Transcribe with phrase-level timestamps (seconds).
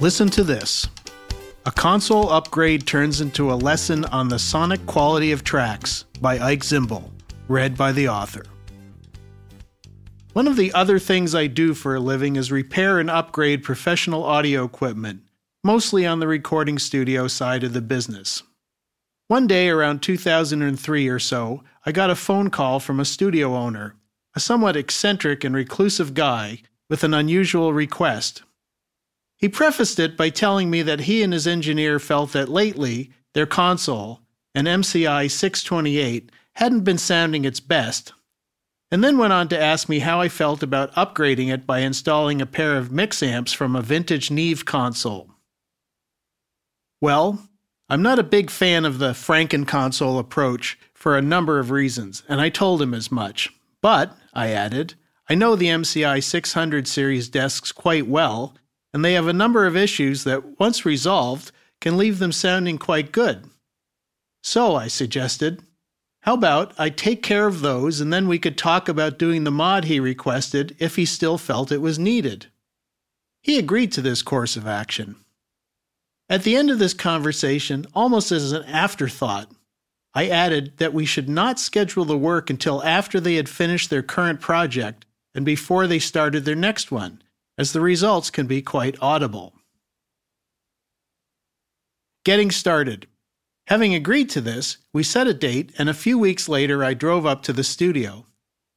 [0.00, 0.88] Listen to this.
[1.66, 6.62] A console upgrade turns into a lesson on the sonic quality of tracks by Ike
[6.62, 7.10] Zimbel,
[7.48, 8.44] read by the author.
[10.32, 14.24] One of the other things I do for a living is repair and upgrade professional
[14.24, 15.20] audio equipment,
[15.62, 18.42] mostly on the recording studio side of the business.
[19.28, 23.96] One day around 2003 or so, I got a phone call from a studio owner,
[24.34, 28.44] a somewhat eccentric and reclusive guy, with an unusual request.
[29.40, 33.46] He prefaced it by telling me that he and his engineer felt that lately their
[33.46, 34.20] console,
[34.54, 38.12] an MCI 628, hadn't been sounding its best,
[38.90, 42.42] and then went on to ask me how I felt about upgrading it by installing
[42.42, 45.30] a pair of mix amps from a vintage Neve console.
[47.00, 47.48] Well,
[47.88, 52.24] I'm not a big fan of the Franken console approach for a number of reasons,
[52.28, 53.48] and I told him as much.
[53.80, 54.94] But, I added,
[55.30, 58.54] I know the MCI 600 series desks quite well,
[58.92, 63.12] and they have a number of issues that, once resolved, can leave them sounding quite
[63.12, 63.48] good.
[64.42, 65.62] So, I suggested,
[66.22, 69.50] how about I take care of those and then we could talk about doing the
[69.50, 72.46] mod he requested if he still felt it was needed?
[73.42, 75.16] He agreed to this course of action.
[76.28, 79.50] At the end of this conversation, almost as an afterthought,
[80.12, 84.02] I added that we should not schedule the work until after they had finished their
[84.02, 87.22] current project and before they started their next one,
[87.60, 89.52] as the results can be quite audible.
[92.24, 93.06] Getting started.
[93.66, 97.26] Having agreed to this, we set a date, and a few weeks later I drove
[97.26, 98.24] up to the studio.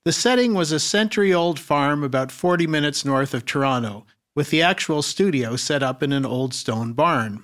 [0.04, 4.62] The setting was a century old farm about 40 minutes north of Toronto, with the
[4.62, 7.42] actual studio set up in an old stone barn.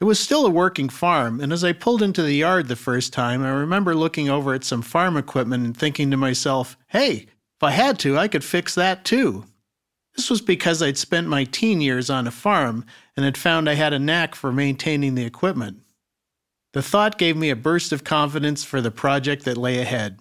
[0.00, 3.12] It was still a working farm, and as I pulled into the yard the first
[3.12, 7.62] time, I remember looking over at some farm equipment and thinking to myself, hey, if
[7.62, 9.46] I had to, I could fix that too.
[10.14, 12.84] This was because I'd spent my teen years on a farm
[13.16, 15.78] and had found I had a knack for maintaining the equipment.
[16.72, 20.18] The thought gave me a burst of confidence for the project that lay ahead.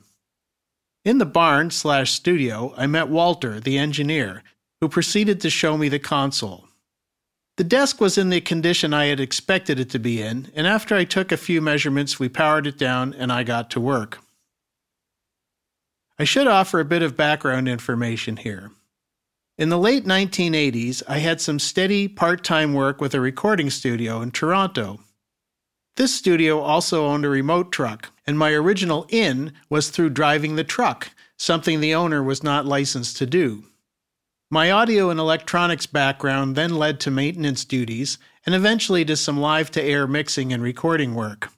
[1.04, 4.44] In the barn slash studio, I met Walter, the engineer,
[4.80, 6.68] who proceeded to show me the console.
[7.58, 10.96] The desk was in the condition I had expected it to be in, and after
[10.96, 14.20] I took a few measurements, we powered it down and I got to work.
[16.18, 18.72] I should offer a bit of background information here.
[19.62, 24.20] In the late 1980s, I had some steady part time work with a recording studio
[24.24, 25.02] in Toronto.
[25.98, 30.64] This studio also owned a remote truck, and my original in was through driving the
[30.64, 33.66] truck, something the owner was not licensed to do.
[34.50, 38.18] My audio and electronics background then led to maintenance duties
[38.48, 41.50] and eventually to some live to air mixing and recording work.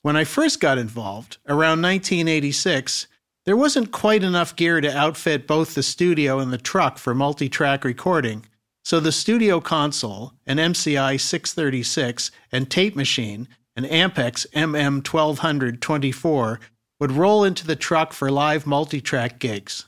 [0.00, 3.06] When I first got involved, around 1986,
[3.44, 7.48] there wasn't quite enough gear to outfit both the studio and the truck for multi
[7.48, 8.44] track recording,
[8.84, 16.58] so the studio console, an MCI 636, and tape machine, an Ampex MM1200-24,
[17.00, 19.86] would roll into the truck for live multi track gigs.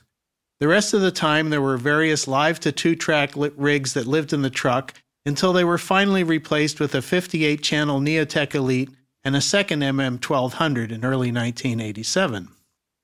[0.59, 4.33] The rest of the time, there were various live to two track rigs that lived
[4.33, 4.93] in the truck
[5.25, 8.89] until they were finally replaced with a 58 channel Neotek Elite
[9.23, 12.49] and a second MM1200 in early 1987.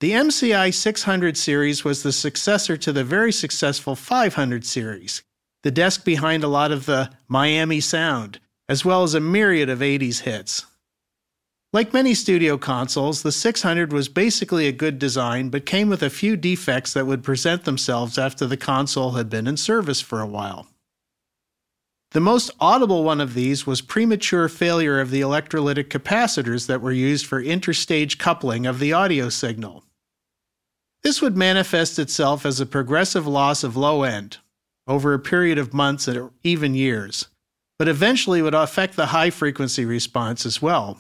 [0.01, 5.21] The MCI 600 series was the successor to the very successful 500 series,
[5.61, 9.77] the desk behind a lot of the Miami sound, as well as a myriad of
[9.77, 10.65] 80s hits.
[11.71, 16.09] Like many studio consoles, the 600 was basically a good design, but came with a
[16.09, 20.25] few defects that would present themselves after the console had been in service for a
[20.25, 20.65] while.
[22.09, 26.91] The most audible one of these was premature failure of the electrolytic capacitors that were
[26.91, 29.83] used for interstage coupling of the audio signal.
[31.03, 34.37] This would manifest itself as a progressive loss of low end
[34.87, 37.27] over a period of months or even years,
[37.79, 40.99] but eventually would affect the high frequency response as well.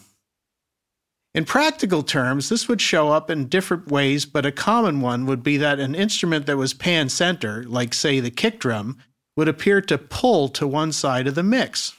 [1.33, 5.43] In practical terms, this would show up in different ways, but a common one would
[5.43, 8.97] be that an instrument that was pan center, like say the kick drum,
[9.37, 11.95] would appear to pull to one side of the mix.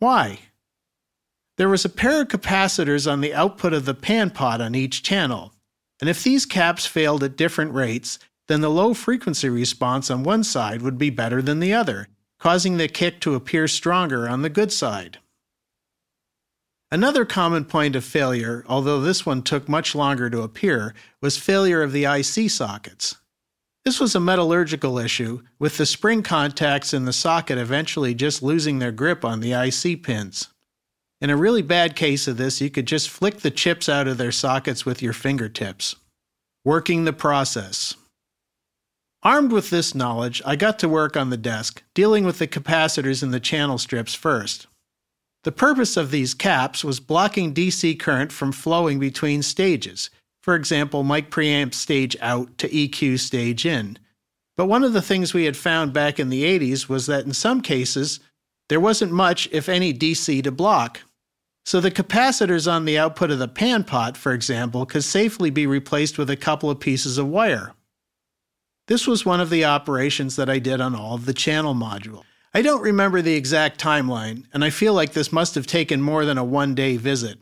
[0.00, 0.40] Why?
[1.56, 5.02] There was a pair of capacitors on the output of the pan pot on each
[5.02, 5.52] channel,
[6.00, 10.42] and if these caps failed at different rates, then the low frequency response on one
[10.44, 12.08] side would be better than the other,
[12.38, 15.18] causing the kick to appear stronger on the good side.
[16.90, 21.82] Another common point of failure, although this one took much longer to appear, was failure
[21.82, 23.16] of the IC sockets.
[23.84, 28.78] This was a metallurgical issue, with the spring contacts in the socket eventually just losing
[28.78, 30.48] their grip on the IC pins.
[31.20, 34.18] In a really bad case of this, you could just flick the chips out of
[34.18, 35.96] their sockets with your fingertips.
[36.64, 37.94] Working the process.
[39.24, 43.22] Armed with this knowledge, I got to work on the desk, dealing with the capacitors
[43.22, 44.68] in the channel strips first.
[45.42, 50.10] The purpose of these caps was blocking DC current from flowing between stages,
[50.42, 53.98] for example, mic preamp stage out to EQ stage in.
[54.56, 57.32] But one of the things we had found back in the 80s was that in
[57.32, 58.20] some cases,
[58.68, 61.00] there wasn't much, if any, DC to block.
[61.68, 65.66] So the capacitors on the output of the pan pot, for example, could safely be
[65.66, 67.74] replaced with a couple of pieces of wire.
[68.86, 72.22] This was one of the operations that I did on all of the channel module.
[72.54, 76.24] I don't remember the exact timeline, and I feel like this must have taken more
[76.24, 77.38] than a one day visit.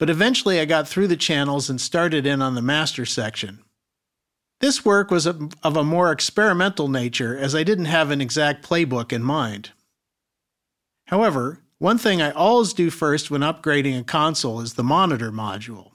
[0.00, 3.62] But eventually I got through the channels and started in on the master section.
[4.58, 9.12] This work was of a more experimental nature as I didn't have an exact playbook
[9.12, 9.70] in mind.
[11.06, 15.92] However, one thing I always do first when upgrading a console is the monitor module.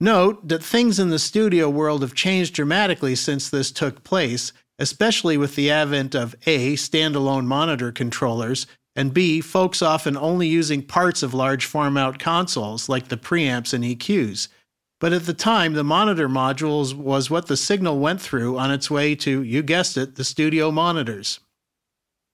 [0.00, 5.36] Note that things in the studio world have changed dramatically since this took place, especially
[5.36, 6.74] with the advent of A.
[6.74, 9.40] standalone monitor controllers, and B.
[9.40, 14.48] folks often only using parts of large format consoles like the preamps and EQs.
[15.00, 18.90] But at the time, the monitor modules was what the signal went through on its
[18.90, 21.40] way to, you guessed it, the studio monitors.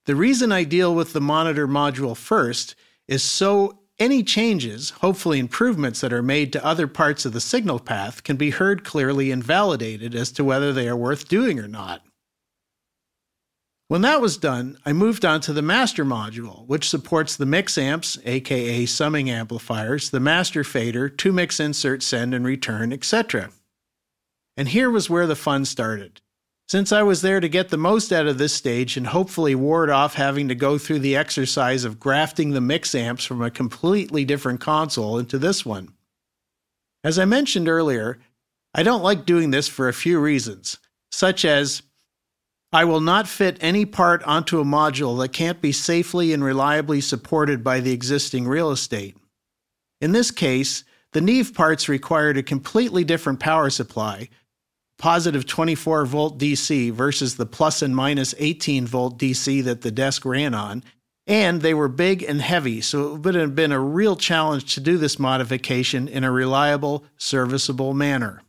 [0.05, 2.75] The reason I deal with the monitor module first
[3.07, 7.79] is so any changes, hopefully improvements that are made to other parts of the signal
[7.79, 11.67] path, can be heard clearly and validated as to whether they are worth doing or
[11.67, 12.01] not.
[13.89, 17.77] When that was done, I moved on to the master module, which supports the mix
[17.77, 23.51] amps, aka summing amplifiers, the master fader, two mix insert send and return, etc.
[24.57, 26.21] And here was where the fun started.
[26.71, 29.89] Since I was there to get the most out of this stage and hopefully ward
[29.89, 34.23] off having to go through the exercise of grafting the mix amps from a completely
[34.23, 35.89] different console into this one.
[37.03, 38.21] As I mentioned earlier,
[38.73, 40.77] I don't like doing this for a few reasons,
[41.11, 41.83] such as
[42.71, 47.01] I will not fit any part onto a module that can't be safely and reliably
[47.01, 49.17] supported by the existing real estate.
[49.99, 54.29] In this case, the Neve parts required a completely different power supply,
[55.01, 60.23] positive 24 volt DC versus the plus and minus 18 volt DC that the desk
[60.23, 60.83] ran on.
[61.25, 64.79] And they were big and heavy, so it would have been a real challenge to
[64.79, 68.43] do this modification in a reliable, serviceable manner.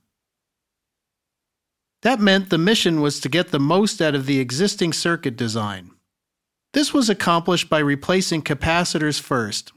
[2.03, 5.93] That meant the mission was to get the most out of the existing circuit design.
[6.75, 9.73] This was accomplished by replacing capacitors first,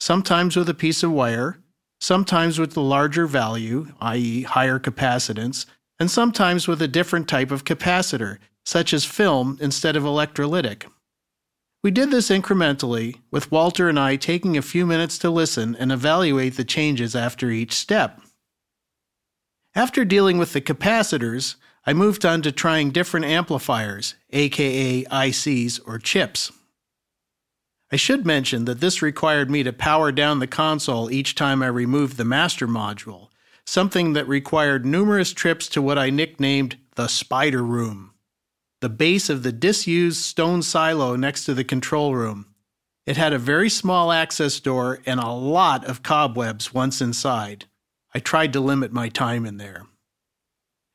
[0.00, 1.60] sometimes with a piece of wire,
[2.00, 5.66] sometimes with the larger value, i.e., higher capacitance,
[5.98, 10.86] and sometimes with a different type of capacitor, such as film instead of electrolytic.
[11.82, 15.92] We did this incrementally, with Walter and I taking a few minutes to listen and
[15.92, 18.20] evaluate the changes after each step.
[19.74, 25.98] After dealing with the capacitors, I moved on to trying different amplifiers, aka ICs or
[25.98, 26.50] chips.
[27.92, 31.68] I should mention that this required me to power down the console each time I
[31.68, 33.28] removed the master module,
[33.66, 38.12] something that required numerous trips to what I nicknamed the spider room,
[38.80, 42.46] the base of the disused stone silo next to the control room.
[43.04, 47.66] It had a very small access door and a lot of cobwebs once inside.
[48.14, 49.86] I tried to limit my time in there.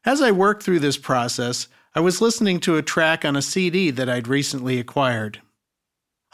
[0.03, 3.91] As I worked through this process, I was listening to a track on a CD
[3.91, 5.41] that I'd recently acquired.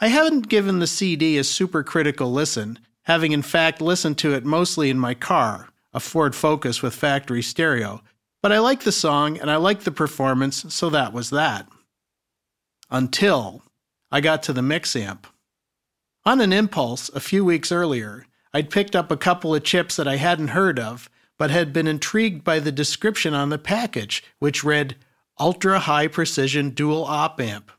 [0.00, 4.44] I haven't given the CD a super critical listen, having in fact listened to it
[4.44, 8.02] mostly in my car, a Ford Focus with factory stereo,
[8.42, 11.68] but I liked the song and I liked the performance, so that was that.
[12.90, 13.62] Until
[14.10, 15.26] I got to the mix amp.
[16.24, 20.08] On an impulse, a few weeks earlier, I'd picked up a couple of chips that
[20.08, 24.64] I hadn't heard of, but had been intrigued by the description on the package, which
[24.64, 24.96] read
[25.38, 27.70] Ultra High Precision Dual Op Amp.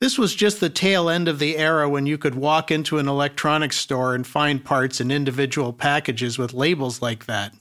[0.00, 3.08] This was just the tail end of the era when you could walk into an
[3.08, 7.54] electronics store and find parts in individual packages with labels like that,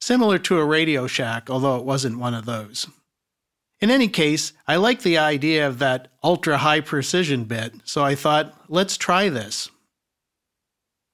[0.00, 2.86] similar to a Radio Shack, although it wasn't one of those.
[3.80, 8.14] In any case, I liked the idea of that ultra high precision bit, so I
[8.14, 9.70] thought, let's try this.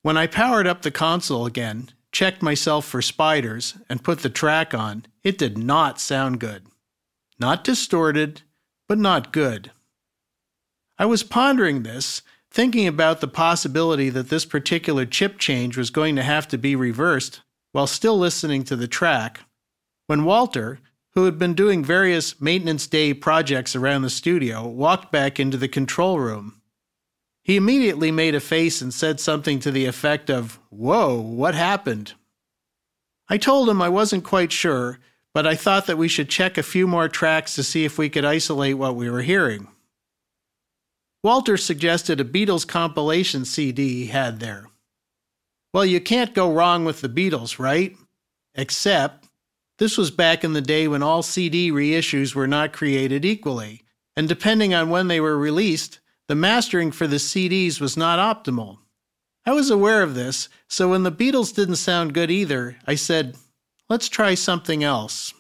[0.03, 4.73] When I powered up the console again, checked myself for spiders, and put the track
[4.73, 6.67] on, it did not sound good.
[7.39, 8.43] Not distorted,
[8.89, 9.73] but not good.
[10.99, 16.15] I was pondering this, thinking about the possibility that this particular chip change was going
[16.17, 17.41] to have to be reversed
[17.73, 19.41] while still listening to the track,
[20.07, 20.79] when Walter,
[21.15, 25.67] who had been doing various maintenance day projects around the studio, walked back into the
[25.67, 26.61] control room.
[27.43, 32.15] He immediately made a face and said something to the effect of, Whoa, what happened?
[33.29, 35.01] I told him I wasn't quite sure,
[35.33, 38.09] but I thought that we should check a few more tracks to see if we
[38.09, 39.67] could isolate what we were hearing.
[41.25, 44.69] Walter suggested a Beatles compilation CD he had there.
[45.73, 47.97] Well, you can't go wrong with the Beatles, right?
[48.55, 49.27] Except,
[49.79, 53.83] this was back in the day when all CD reissues were not created equally,
[54.15, 58.79] and depending on when they were released, the mastering for the CDs was not optimal.
[59.47, 63.37] I was aware of this, so when the Beatles didn't sound good either, I said,
[63.89, 65.34] let's try something else.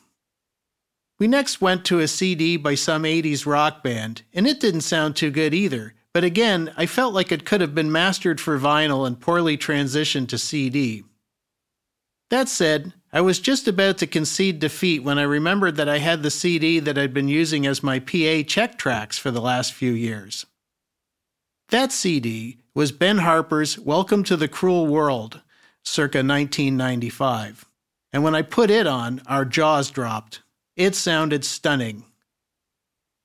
[1.19, 5.15] We next went to a CD by some 80s rock band, and it didn't sound
[5.15, 9.07] too good either, but again, I felt like it could have been mastered for vinyl
[9.07, 11.05] and poorly transitioned to CD.
[12.31, 16.23] That said, I was just about to concede defeat when I remembered that I had
[16.23, 19.93] the CD that I'd been using as my PA check tracks for the last few
[19.93, 20.47] years.
[21.69, 25.43] That CD was Ben Harper's Welcome to the Cruel World,
[25.85, 27.67] circa 1995.
[28.13, 30.41] And when I put it on, our jaws dropped.
[30.77, 32.05] It sounded stunning.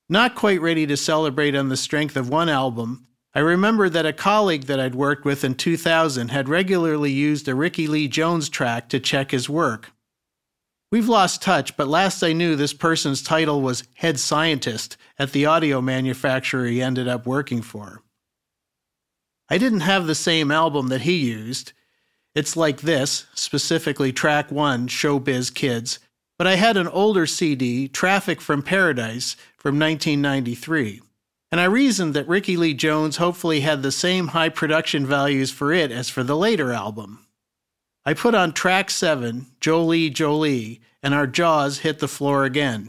[0.08, 4.12] Not quite ready to celebrate on the strength of one album, I remember that a
[4.12, 8.88] colleague that I'd worked with in 2000 had regularly used a Rickie Lee Jones track
[8.88, 9.92] to check his work.
[10.90, 15.46] We've lost touch, but last I knew, this person's title was head scientist at the
[15.46, 18.02] audio manufacturer he ended up working for.
[19.48, 21.72] I didn't have the same album that he used.
[22.34, 26.00] It's like this, specifically track one, Showbiz Kids,
[26.40, 31.02] but I had an older CD, Traffic from Paradise, from 1993.
[31.52, 35.70] And I reasoned that Rickie Lee Jones hopefully had the same high production values for
[35.70, 37.26] it as for the later album.
[38.06, 42.88] I put on track 7, Jolie Jolie, and our jaws hit the floor again.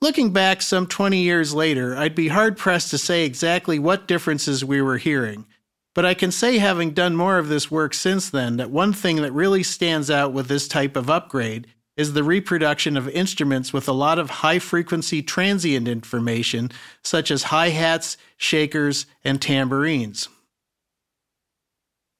[0.00, 4.64] Looking back some 20 years later, I'd be hard pressed to say exactly what differences
[4.64, 5.44] we were hearing,
[5.92, 9.16] but I can say, having done more of this work since then, that one thing
[9.22, 11.66] that really stands out with this type of upgrade
[12.00, 16.72] is the reproduction of instruments with a lot of high frequency transient information,
[17.04, 20.26] such as hi hats, shakers, and tambourines.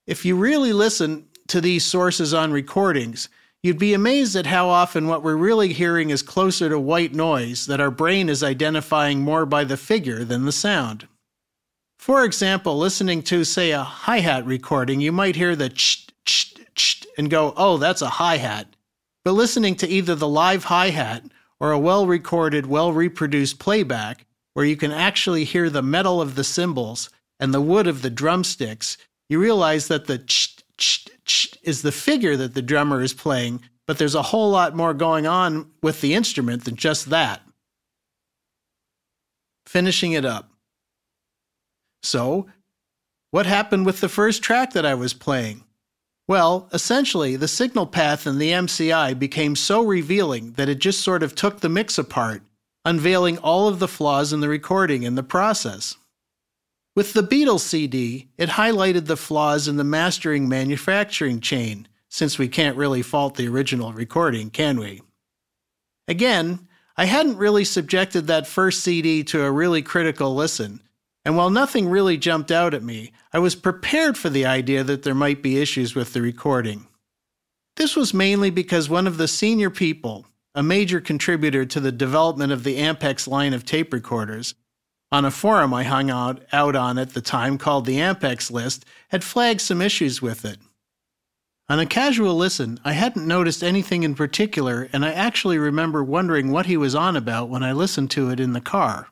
[0.06, 3.30] If you really listen to these sources on recordings,
[3.62, 7.64] you'd be amazed at how often what we're really hearing is closer to white noise
[7.64, 11.08] that our brain is identifying more by the figure than the sound.
[11.98, 16.54] For example, listening to, say, a hi hat recording, you might hear the ch ch
[16.74, 18.69] ch and go, oh, that's a hi hat.
[19.24, 21.24] But listening to either the live hi hat
[21.58, 26.34] or a well recorded, well reproduced playback, where you can actually hear the metal of
[26.34, 28.96] the cymbals and the wood of the drumsticks,
[29.28, 33.60] you realize that the ch ch ch is the figure that the drummer is playing,
[33.86, 37.42] but there's a whole lot more going on with the instrument than just that.
[39.66, 40.50] Finishing it up.
[42.02, 42.48] So,
[43.30, 45.64] what happened with the first track that I was playing?
[46.30, 51.24] Well, essentially, the signal path in the MCI became so revealing that it just sort
[51.24, 52.44] of took the mix apart,
[52.84, 55.96] unveiling all of the flaws in the recording in the process.
[56.94, 62.46] With the Beatles CD, it highlighted the flaws in the mastering manufacturing chain, since we
[62.46, 65.02] can't really fault the original recording, can we?
[66.06, 70.80] Again, I hadn't really subjected that first CD to a really critical listen,
[71.24, 75.02] and while nothing really jumped out at me, I was prepared for the idea that
[75.02, 76.86] there might be issues with the recording.
[77.76, 82.52] This was mainly because one of the senior people, a major contributor to the development
[82.52, 84.54] of the Ampex line of tape recorders,
[85.12, 88.84] on a forum I hung out, out on at the time called the Ampex list,
[89.08, 90.58] had flagged some issues with it.
[91.68, 96.50] On a casual listen, I hadn't noticed anything in particular, and I actually remember wondering
[96.50, 99.08] what he was on about when I listened to it in the car.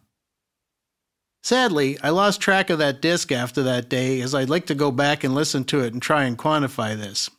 [1.42, 4.90] Sadly, I lost track of that disc after that day, as I'd like to go
[4.90, 7.30] back and listen to it and try and quantify this.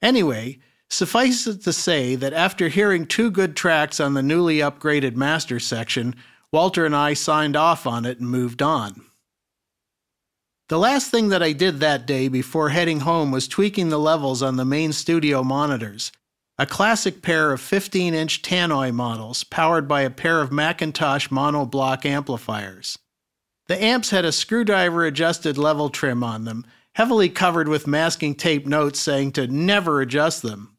[0.00, 5.16] Anyway, suffice it to say that after hearing two good tracks on the newly upgraded
[5.16, 6.14] master section,
[6.52, 9.02] Walter and I signed off on it and moved on.
[10.68, 14.42] The last thing that I did that day before heading home was tweaking the levels
[14.42, 16.10] on the main studio monitors,
[16.58, 22.04] a classic pair of 15 inch Tannoy models powered by a pair of McIntosh monoblock
[22.04, 22.98] amplifiers.
[23.68, 28.66] The amps had a screwdriver adjusted level trim on them, heavily covered with masking tape
[28.66, 30.76] notes saying to never adjust them.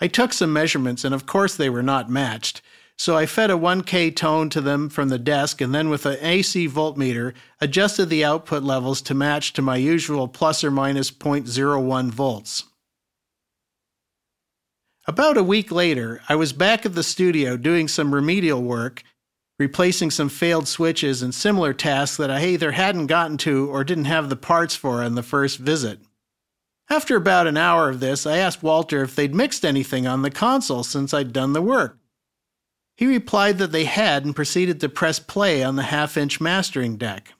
[0.00, 2.60] I took some measurements, and of course they were not matched,
[2.98, 6.18] so I fed a 1K tone to them from the desk and then with an
[6.20, 12.10] AC voltmeter adjusted the output levels to match to my usual plus or minus 0.01
[12.10, 12.64] volts.
[15.06, 19.02] About a week later, I was back at the studio doing some remedial work
[19.62, 24.06] replacing some failed switches and similar tasks that I either hadn't gotten to or didn't
[24.06, 26.00] have the parts for on the first visit.
[26.90, 30.32] After about an hour of this, I asked Walter if they'd mixed anything on the
[30.32, 31.96] console since I'd done the work.
[32.96, 36.96] He replied that they had and proceeded to press play on the half inch mastering
[36.96, 37.32] deck.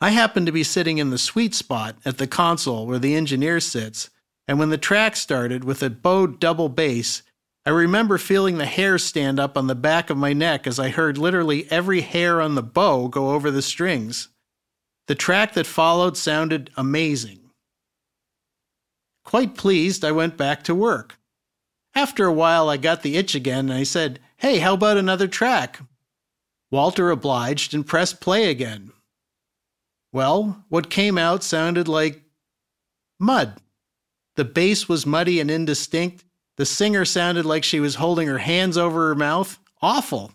[0.00, 3.58] I happened to be sitting in the sweet spot at the console where the engineer
[3.58, 4.10] sits,
[4.46, 7.22] and when the track started with a bowed double bass,
[7.66, 10.90] I remember feeling the hair stand up on the back of my neck as I
[10.90, 14.28] heard literally every hair on the bow go over the strings.
[15.08, 17.40] The track that followed sounded amazing.
[19.24, 21.18] Quite pleased, I went back to work.
[21.96, 25.26] After a while, I got the itch again and I said, Hey, how about another
[25.26, 25.80] track?
[26.70, 28.92] Walter obliged and pressed play again.
[30.12, 32.22] Well, what came out sounded like
[33.18, 33.60] mud.
[34.36, 36.24] The bass was muddy and indistinct.
[36.56, 39.58] The singer sounded like she was holding her hands over her mouth.
[39.82, 40.32] Awful.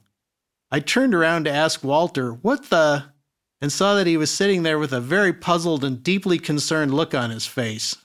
[0.72, 3.06] I turned around to ask Walter, What the?
[3.60, 7.14] and saw that he was sitting there with a very puzzled and deeply concerned look
[7.14, 7.96] on his face.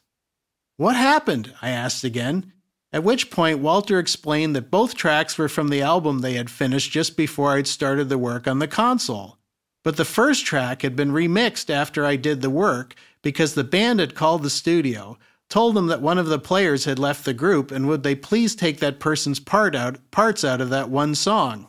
[0.77, 1.55] What happened?
[1.63, 2.53] I asked again,
[2.93, 6.93] at which point Walter explained that both tracks were from the album they had finished
[6.93, 9.39] just before I'd started the work on the console.
[9.83, 14.01] But the first track had been remixed after I did the work because the band
[14.01, 15.17] had called the studio,
[15.49, 18.55] told them that one of the players had left the group and would they please
[18.55, 21.69] take that person's part out, parts out of that one song.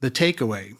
[0.00, 0.76] The takeaway.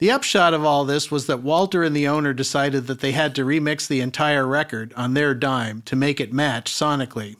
[0.00, 3.34] The upshot of all this was that Walter and the owner decided that they had
[3.34, 7.36] to remix the entire record on their dime to make it match sonically.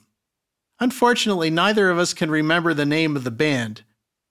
[0.80, 3.82] Unfortunately, neither of us can remember the name of the band.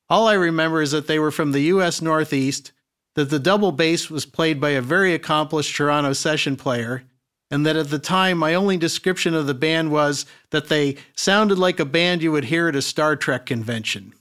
[0.10, 2.72] All I remember is that they were from the US Northeast,
[3.16, 7.04] that the double bass was played by a very accomplished Toronto session player,
[7.50, 11.58] and that at the time my only description of the band was that they sounded
[11.58, 14.13] like a band you would hear at a Star Trek convention.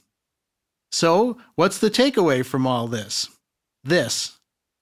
[0.91, 3.29] So, what's the takeaway from all this?
[3.87, 4.37] this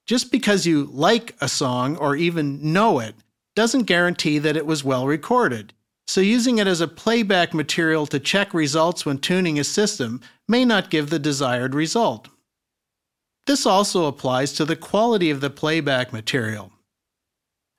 [0.06, 3.14] just because you like a song or even know it
[3.56, 5.72] doesn't guarantee that it was well recorded.
[6.06, 10.64] So, using it as a playback material to check results when tuning a system may
[10.64, 12.28] not give the desired result.
[13.46, 16.72] This also applies to the quality of the playback material.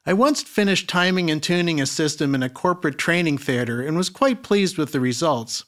[0.08, 4.10] I once finished timing and tuning a system in a corporate training theater and was
[4.10, 5.66] quite pleased with the results.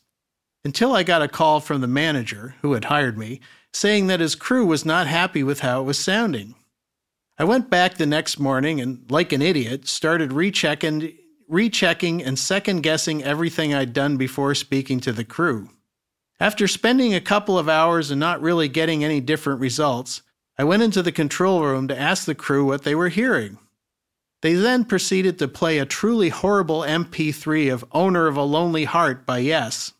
[0.63, 3.41] Until I got a call from the manager, who had hired me,
[3.73, 6.55] saying that his crew was not happy with how it was sounding.
[7.37, 11.17] I went back the next morning and, like an idiot, started rechecking,
[11.49, 15.69] rechecking and second guessing everything I'd done before speaking to the crew.
[16.39, 20.21] After spending a couple of hours and not really getting any different results,
[20.57, 23.57] I went into the control room to ask the crew what they were hearing.
[24.41, 29.25] They then proceeded to play a truly horrible MP3 of Owner of a Lonely Heart
[29.25, 29.93] by Yes.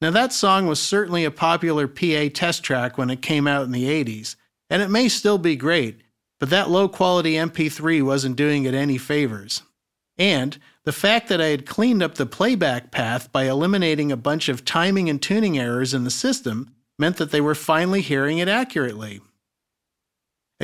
[0.00, 3.72] Now, that song was certainly a popular PA test track when it came out in
[3.72, 4.36] the 80s,
[4.68, 6.02] and it may still be great,
[6.38, 9.62] but that low quality MP3 wasn't doing it any favors.
[10.18, 14.50] And the fact that I had cleaned up the playback path by eliminating a bunch
[14.50, 18.48] of timing and tuning errors in the system meant that they were finally hearing it
[18.48, 19.20] accurately.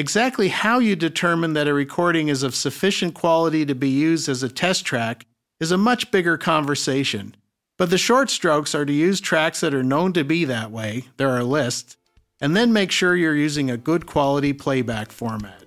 [0.00, 4.42] Exactly how you determine that a recording is of sufficient quality to be used as
[4.42, 5.26] a test track
[5.60, 7.34] is a much bigger conversation
[7.80, 11.06] but the short strokes are to use tracks that are known to be that way,
[11.16, 11.96] there are lists,
[12.38, 15.64] and then make sure you're using a good quality playback format.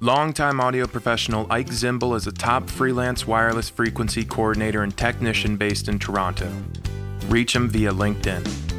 [0.00, 5.86] Longtime audio professional Ike Zimbel is a top freelance wireless frequency coordinator and technician based
[5.86, 6.52] in Toronto.
[7.28, 8.71] Reach him via LinkedIn.